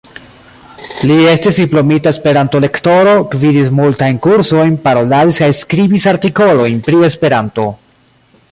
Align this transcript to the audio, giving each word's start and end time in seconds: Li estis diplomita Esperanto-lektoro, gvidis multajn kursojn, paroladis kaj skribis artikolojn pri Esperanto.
Li 1.09 1.17
estis 1.31 1.59
diplomita 1.63 2.13
Esperanto-lektoro, 2.15 3.13
gvidis 3.35 3.69
multajn 3.81 4.17
kursojn, 4.27 4.75
paroladis 4.87 5.41
kaj 5.43 5.51
skribis 5.61 6.09
artikolojn 6.15 6.81
pri 6.89 7.05
Esperanto. 7.11 7.69